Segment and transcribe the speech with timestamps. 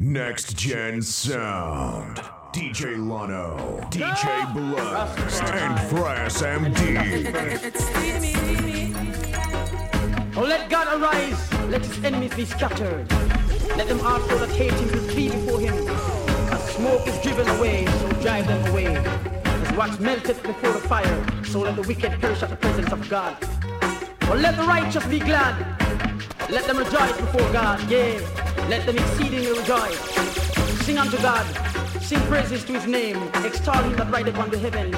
[0.00, 2.18] Next Gen Sound.
[2.52, 4.52] DJ Lano, DJ ah!
[4.54, 7.74] Blast, and Fresh MD.
[10.36, 13.10] Oh, let God arise, let his enemies be scattered.
[13.76, 15.88] Let them also that hate him be flee before him.
[16.52, 18.94] As smoke is driven away, so drive them away.
[18.94, 23.08] As wax melteth before the fire, so let the wicked perish at the presence of
[23.08, 23.36] God.
[24.30, 25.56] Oh, let the righteous be glad.
[26.48, 28.20] Let them rejoice before God, yea,
[28.68, 29.98] let them exceedingly rejoice.
[30.84, 31.46] Sing unto God,
[32.02, 34.96] sing praises to his name, extol him that rideth upon the heavens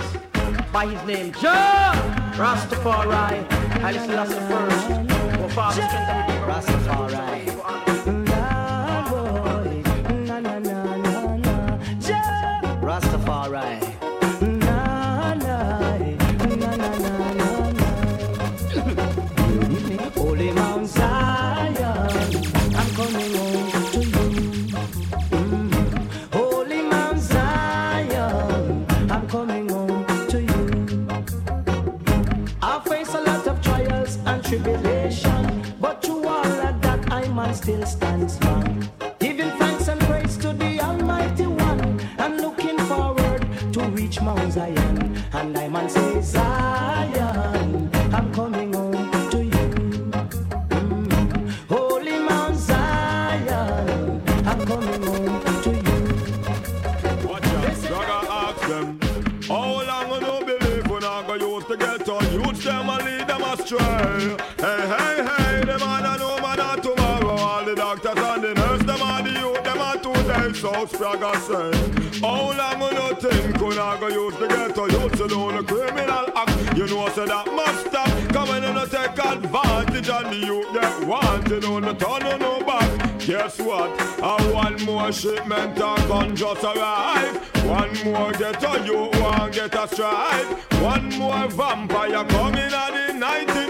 [0.72, 1.32] by his name.
[1.34, 1.92] Jah
[2.34, 3.48] Rastafari,
[3.80, 4.86] Haile Selassie first.
[5.40, 6.30] Oh Father, strength and.
[6.48, 7.10] Rastafari.
[7.12, 7.59] Rastafari.
[70.90, 75.12] house fragger say How long will you think when I go use the ghetto youth
[75.12, 76.76] to do the criminal act?
[76.76, 80.72] You know I say that must stop Come in and take advantage on the youth
[80.74, 83.90] that want You know the turn on no back Guess what?
[84.22, 89.88] I want more shipment of gun just arrive One more ghetto you want get a
[89.88, 93.69] strike One more vampire coming out the 19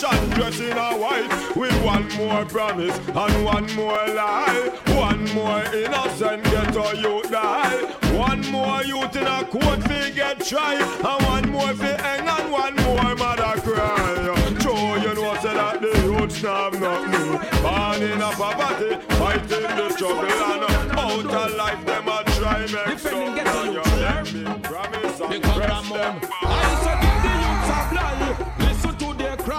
[0.00, 4.70] politician dressed in a white with one more promise and one more lie.
[4.88, 7.84] One more innocent get a you die.
[8.16, 12.52] One more youth in a court fi get tried and one more fi hang and
[12.52, 14.56] one more mother cry.
[14.60, 17.62] Joe, you know say that the youths not have nothing.
[17.62, 22.60] Born in a poverty, fighting the struggle and uh, out of life them a try
[22.60, 24.22] make Defending some get to and you, you yeah?
[24.22, 26.20] let me promise and press them.
[26.42, 28.55] I said the youths a fly,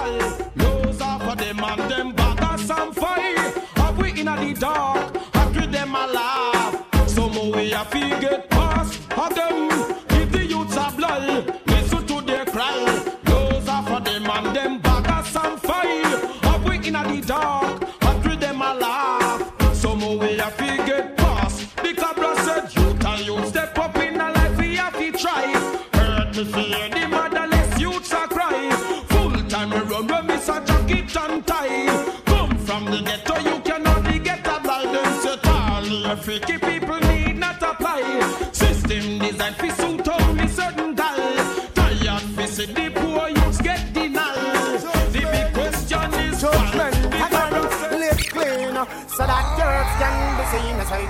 [0.08, 0.52] cry.
[0.56, 3.54] Lose off of them and them baggers and fight.
[3.76, 7.08] Have we in the dark, have with them a laugh.
[7.08, 7.84] Some way I
[8.20, 8.57] get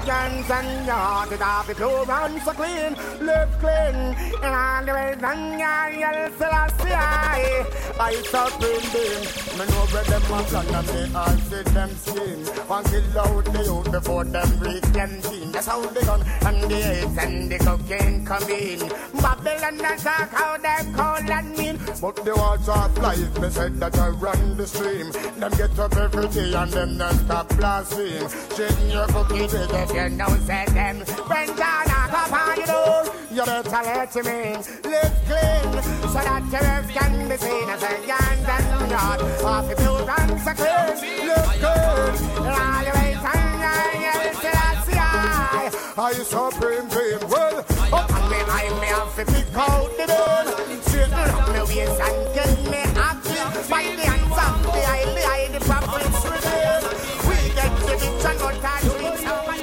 [0.08, 2.94] hands and It all be pure and so clean.
[3.26, 3.98] Live clean
[4.44, 6.94] in all the ways and yard Selassie.
[6.94, 7.66] I
[8.00, 9.26] I supreme being
[9.58, 13.64] Me know where them plan and me all see them scheme And kill out the
[13.64, 17.58] youth before them reach them team That's how they gun and the AIDS and the
[17.58, 18.80] cocaine come in.
[19.22, 21.78] Babylon and talk how them cold and mean.
[22.02, 25.12] But the water of life me said that I run the stream.
[25.40, 29.54] Them get up every day and them not stop blaspheme Shaking your cookie if
[29.98, 30.98] you know say them
[31.30, 34.58] When down a cup on you know You better let him in.
[34.86, 35.70] Live clean
[36.14, 40.06] So that your earth can be seen as a yard and yard Off the pure
[40.18, 41.28] and clean.
[41.28, 43.62] Live good In all your ways and
[44.06, 47.58] your till I see I I supreme being well
[47.92, 50.50] Up on me I me have to pick out the bone
[50.86, 55.50] Straighten up me waist and get me happy By the hands of the highly high
[55.52, 56.82] the prophets reveal
[57.26, 59.57] We get the bitch and go touch with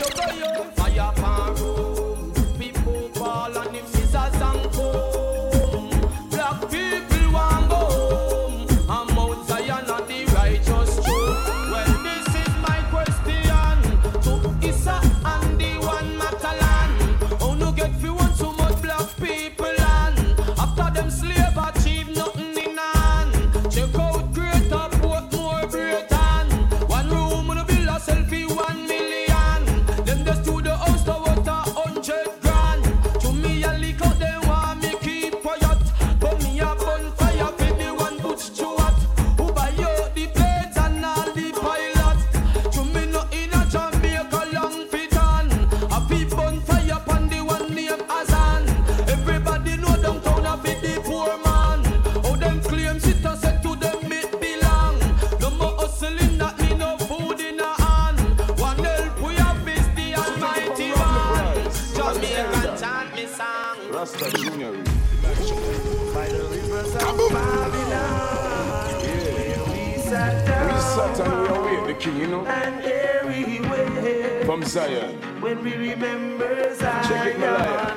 [71.95, 74.45] the king, you know, and here we wait.
[74.47, 75.21] from Zion.
[75.41, 77.97] When we remember Check it, Malaya.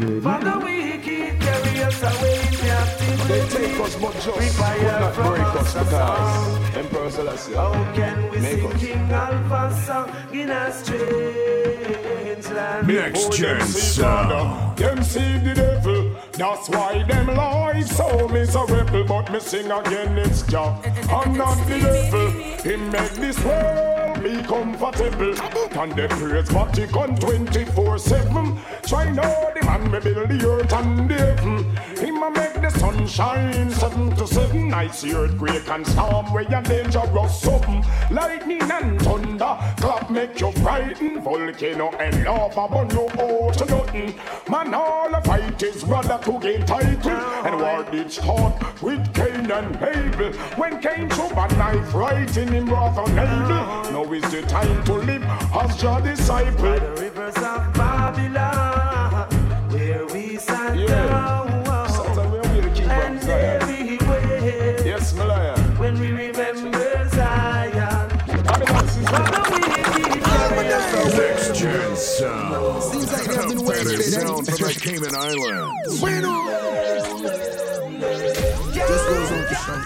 [0.00, 3.28] Zion, from the wicked carry us away captive.
[3.28, 7.54] They take us, but just could not break us because Emperor Selassie.
[7.54, 8.80] How can we Make sing us.
[8.80, 12.86] King Alpha song in a strange land?
[12.86, 14.78] Next oh, Gen Sound.
[14.78, 15.67] Them see the devil,
[16.38, 19.04] that's why them life so miserable.
[19.04, 20.80] But me sing again, it's Jah.
[21.10, 22.30] I'm not the devil.
[22.62, 25.34] He make this world be comfortable.
[25.80, 28.58] And they praise Vatican 24-7.
[28.86, 31.64] Try the man me build the earth and the heaven.
[31.96, 34.72] Him a make the sun shine seven to seven.
[34.72, 37.84] I see earthquake and storm where you dangerous something.
[38.10, 41.22] Lightning and thunder, clap make you frightened.
[41.22, 44.14] Volcano and lava burn you out to nothing.
[44.48, 47.10] Man, all the fight is brother to gain title.
[47.46, 50.32] And war did start with Cain and Abel.
[50.56, 53.92] When Cain took a knife right in him wrath on Abel.
[53.92, 56.62] Now is the time to live as your disciple.
[56.62, 58.87] By the rivers of Babylon,
[74.08, 76.00] sound from the Cayman Islands.
[78.74, 79.80] Just goes on to show.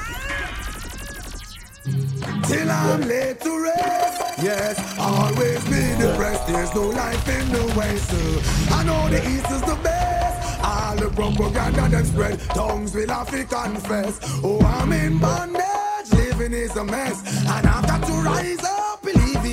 [2.48, 4.42] Till I'm laid to rest.
[4.42, 6.46] Yes, always be depressed.
[6.46, 8.10] There's no life in the west.
[8.10, 10.60] So I know the east is the best.
[10.64, 12.40] All the propaganda them spread.
[12.40, 14.18] Tongues will have to confess.
[14.44, 16.12] Oh, I'm in bondage.
[16.12, 17.22] Living is a mess.
[17.46, 18.81] And I've got to rise up,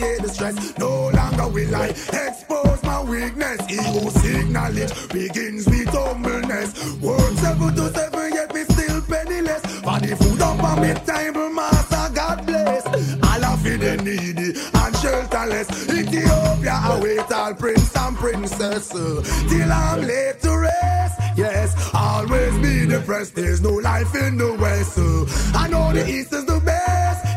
[0.02, 0.78] alleviate the stress.
[0.78, 3.60] No longer will I expose my weakness.
[3.70, 7.00] Ego signal it begins with humbleness.
[7.02, 9.62] Work seven to seven, yet me still penniless.
[9.82, 12.86] For the food up on me table, master, God bless.
[12.88, 15.70] All of the needy and shelterless.
[15.90, 18.94] Ethiopia await all prince and princess.
[18.96, 21.22] uh, Till I'm laid to rest.
[21.38, 23.36] Yes, always be depressed.
[23.36, 24.98] There's no life in the west.
[24.98, 26.79] uh, I know the east is the best.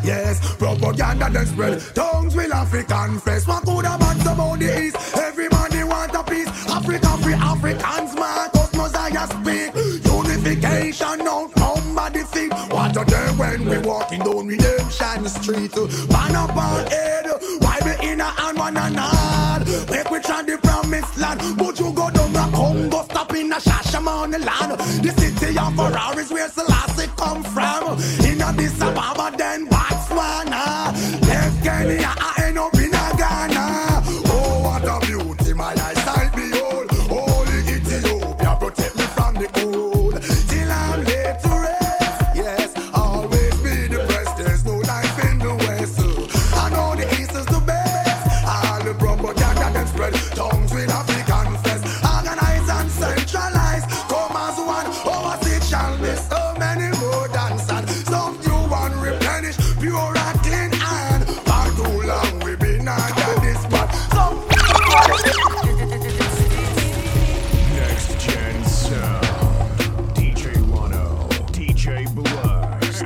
[0.04, 1.80] Yes, propaganda then spread.
[1.94, 3.46] Tongues will have to confess.
[3.46, 4.96] What could have been about the east?
[5.16, 6.48] Everybody want a piece.
[6.68, 9.74] Africa free Africans, Marcus Mosiah speak.
[10.04, 12.52] Unification outnumber defeat.
[12.70, 15.76] What a day when we walking down Redemption Street.
[16.10, 17.26] Man up on head,
[17.60, 19.60] why be in a hand one and all?
[19.88, 21.40] Make we try the promised land.
[21.56, 24.80] But you go down the Congo, stop in a Shashamane land.
[25.04, 27.98] The city of Ferraris where Selassie come from.
[28.26, 29.21] In Addis then Botswana.
[31.98, 32.31] Left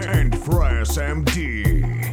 [0.04, 2.05] and Frass MD.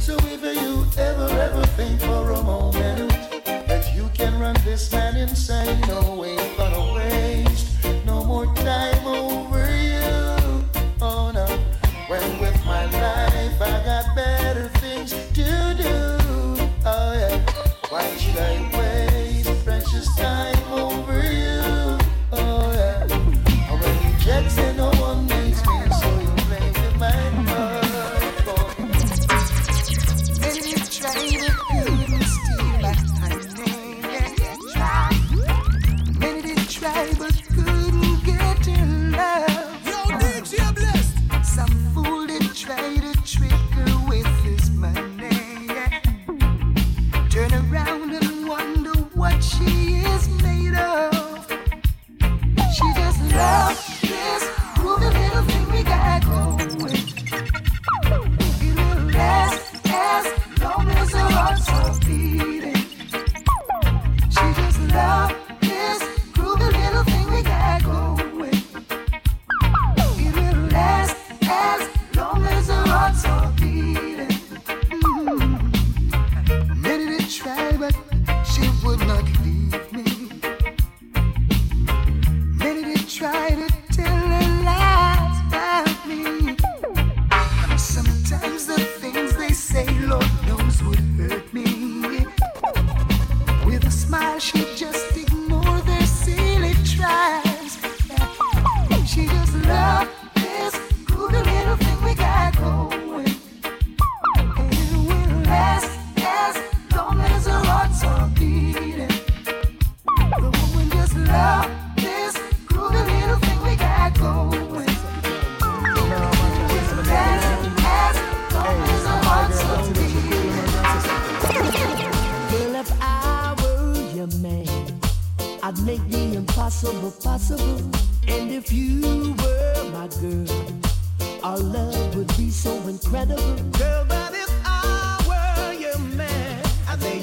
[0.00, 3.10] So if you ever, ever think for a moment
[3.44, 5.09] that you can run this man.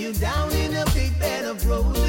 [0.07, 2.06] you down in a big bed of roses.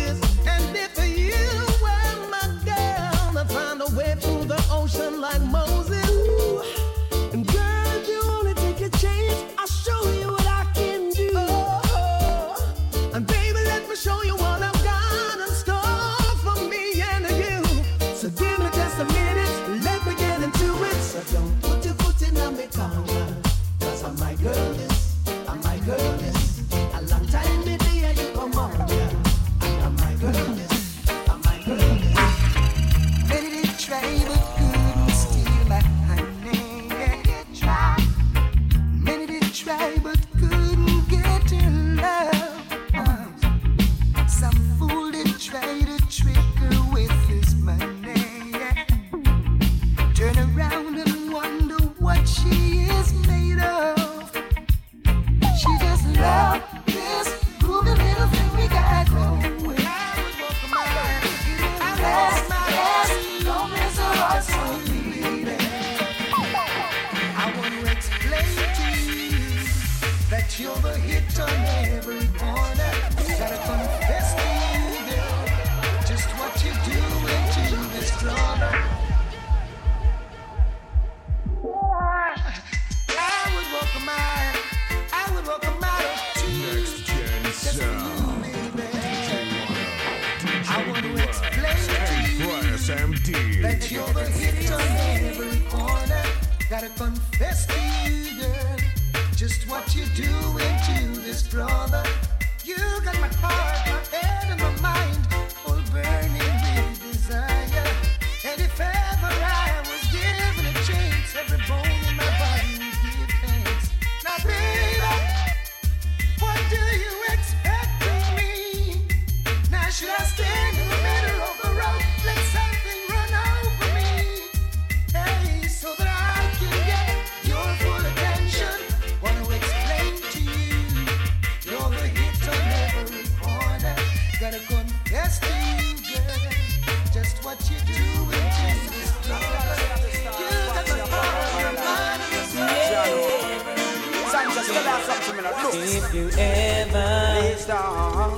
[145.70, 147.38] If you ever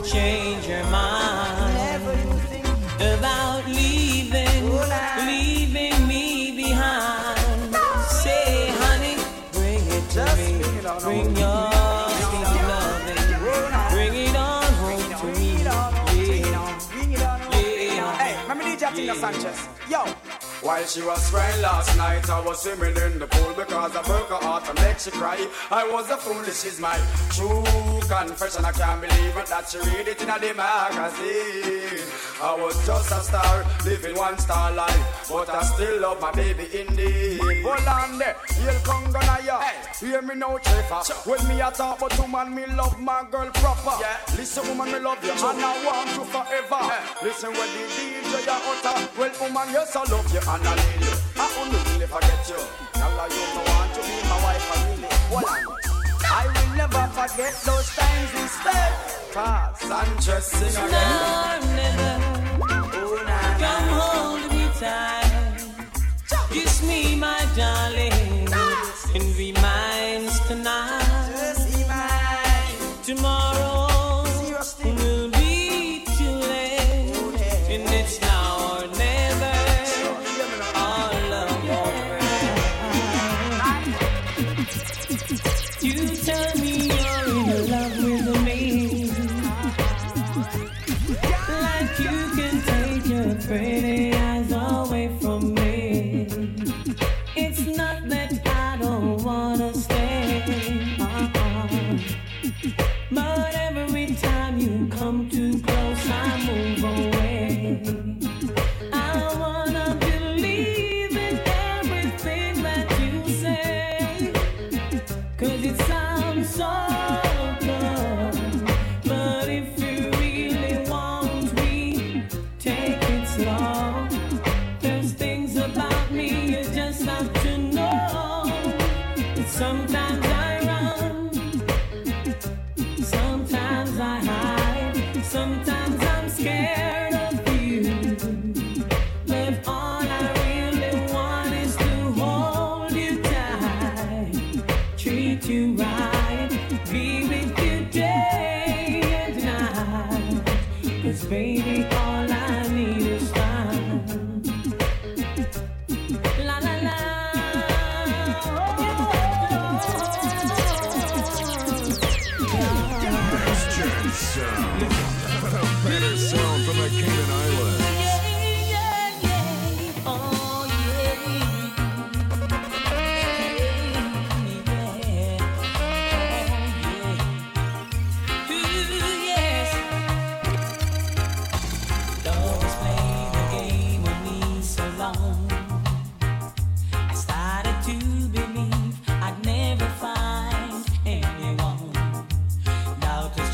[0.04, 2.02] change your mind
[3.00, 4.64] about leaving,
[5.26, 7.74] leaving me behind,
[8.08, 9.16] say, honey,
[9.52, 10.62] bring it to me.
[11.00, 11.69] Bring your
[19.06, 19.68] let me DJ Tina Sanchez.
[19.88, 20.19] Yo.
[20.62, 24.28] While she was crying last night, I was swimming in the pool because I broke
[24.28, 25.38] her heart and make she cry.
[25.70, 26.98] I was a fool, this is my
[27.30, 27.64] true
[28.06, 28.66] confession.
[28.66, 32.04] I can't believe it that she read it in a the magazine.
[32.42, 36.68] I was just a star, living one star life, but I still love my baby
[36.78, 37.40] indeed.
[37.40, 39.30] Hold on there, you'll come gonna.
[40.00, 41.02] Hear me now, Trevor.
[41.28, 44.00] When me a talk about woman, me love my girl proper.
[44.00, 44.16] Yeah.
[44.34, 46.80] Listen, woman, me love you, and I want you forever.
[47.22, 51.02] Listen, when the DJ ya utter, well, woman, yes, I love you and I need
[51.06, 51.14] you.
[51.38, 52.60] I only really forget you.
[52.98, 55.10] Now you don't want to be my wife, I really.
[55.30, 55.60] Hold on.
[56.26, 58.92] I will never forget those times instead.
[59.32, 60.90] Cause Sanchez sing again.
[60.90, 62.12] No, never.
[62.62, 63.22] Oh,
[63.62, 65.19] come hold me tight.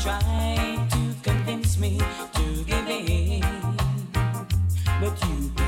[0.07, 1.99] Tried to convince me
[2.33, 3.41] to give in,
[5.01, 5.66] but you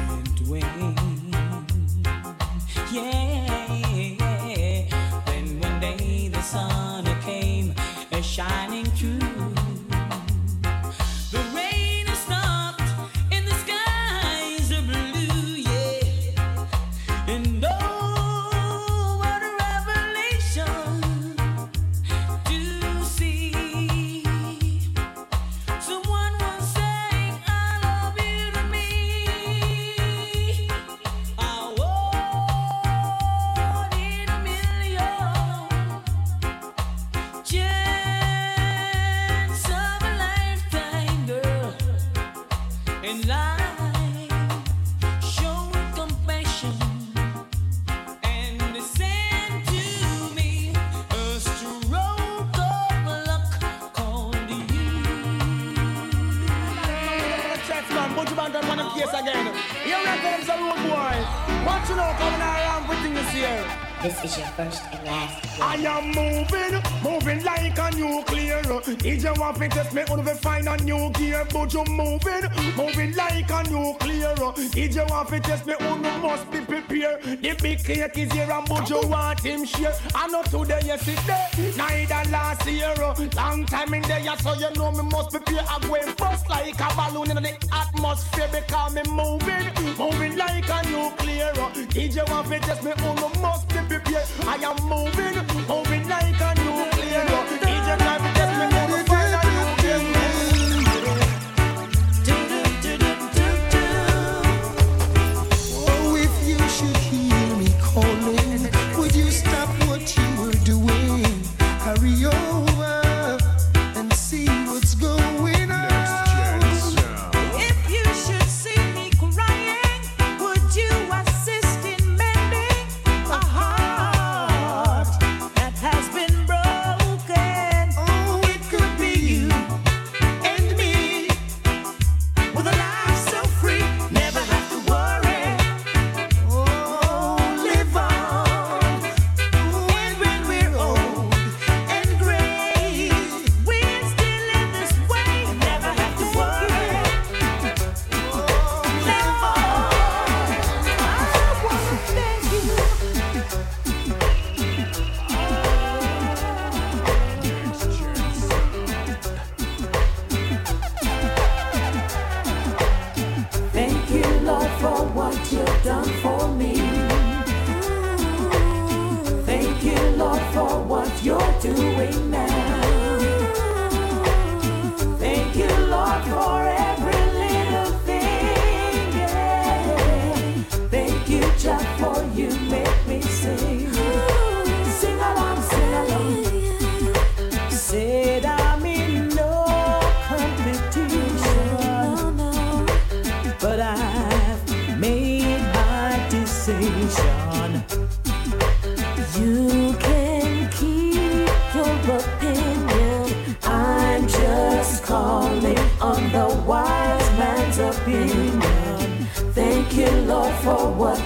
[63.31, 63.88] here?
[64.01, 65.59] This is your first and last.
[65.59, 65.69] One.
[65.69, 68.61] I am moving, moving like a nuclear.
[68.61, 71.45] DJ want to test me, only find a new gear.
[71.51, 72.43] But you moving,
[72.77, 74.35] moving like a nuclear.
[74.71, 77.23] DJ want to test me, only must be prepared.
[77.23, 79.93] The big cake is here and but you want him share.
[80.15, 82.95] I know today, yesterday, neither last year.
[83.35, 85.65] Long time in there, so you know me must prepare.
[85.69, 90.89] I go bust like a balloon in the atmosphere because me moving, moving like a
[90.89, 91.51] nuclear.
[91.91, 95.88] DJ want to test me, only must be I am moving.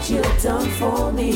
[0.10, 1.32] you've done for me.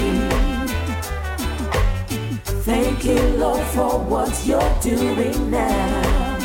[2.66, 6.38] Thank you, Lord, for what you're doing now.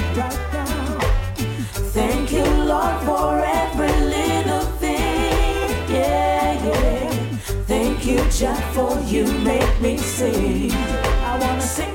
[1.93, 5.69] Thank you, Lord, for every little thing.
[5.91, 7.11] Yeah, yeah.
[7.67, 10.71] Thank you, Jack, for you make me sing.
[10.73, 11.92] I wanna sing.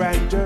[0.00, 0.39] Grandeur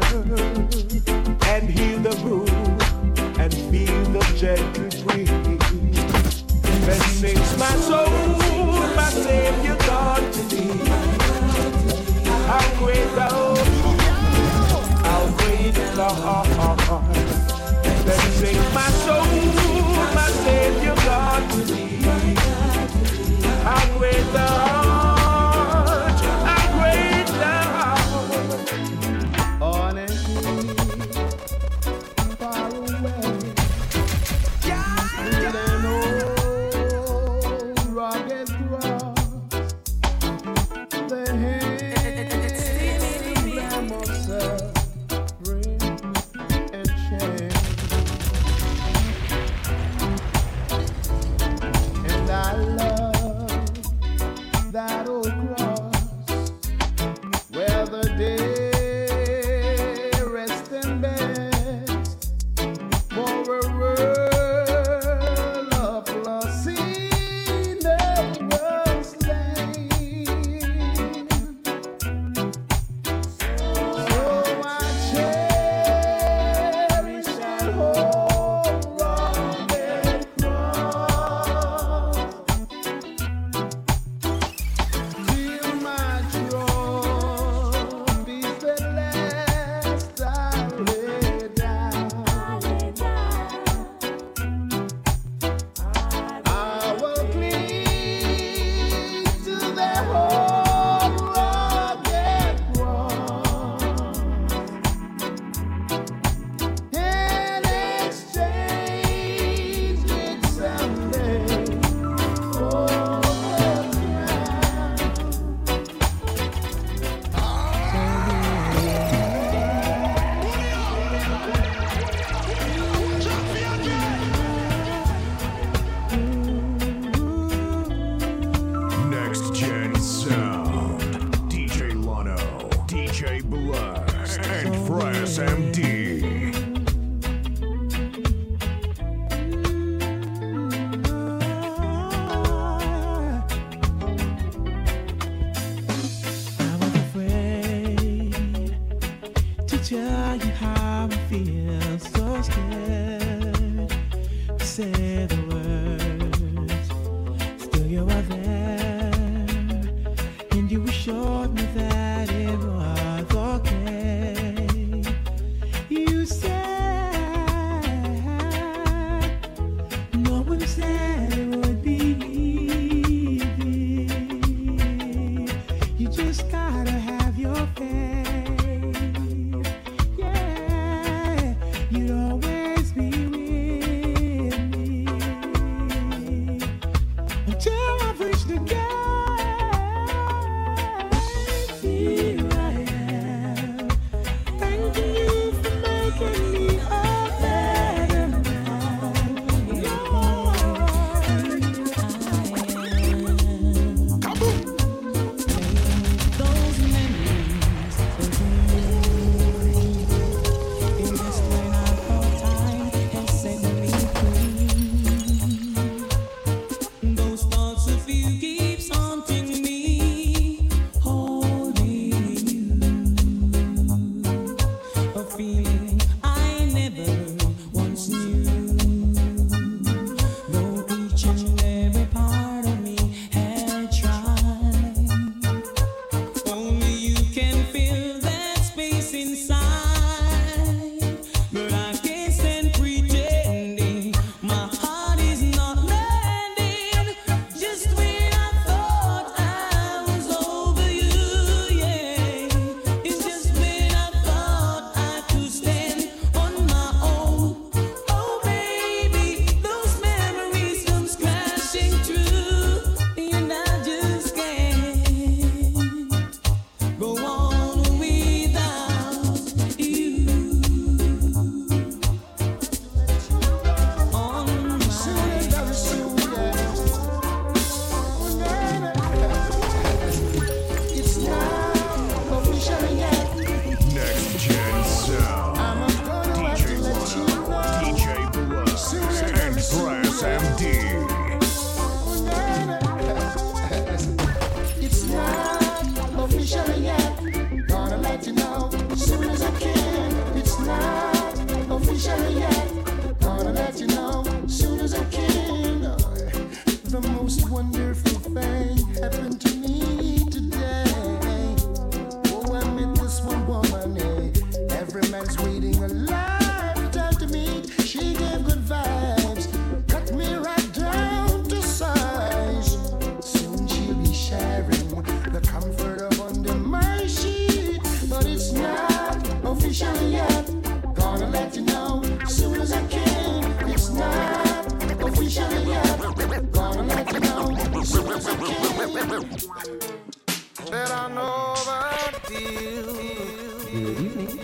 [342.45, 344.39] Good evening.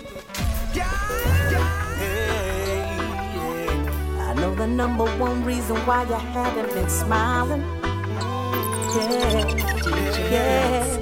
[4.18, 7.62] I know the number one reason why you haven't been smiling.
[8.96, 9.44] Yeah,
[10.30, 10.96] yeah.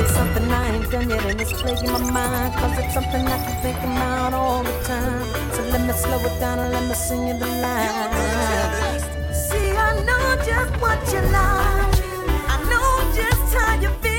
[0.00, 3.38] It's something I ain't done yet and it's plaguing my mind Cause it's something I
[3.44, 5.24] can think about all the time
[5.54, 9.00] So let me slow it down and let me sing you the line
[9.32, 11.94] See, I know just what you like
[12.52, 14.09] I know just how you feel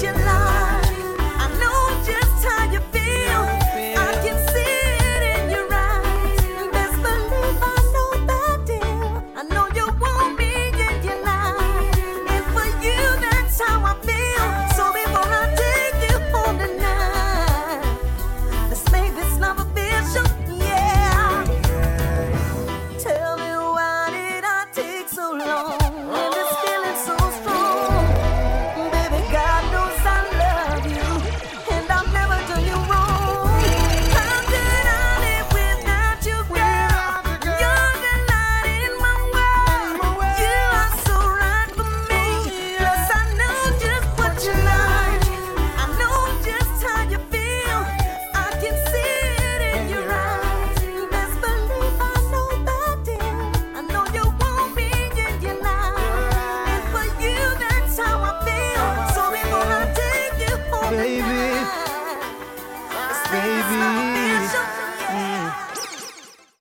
[0.00, 0.14] Trên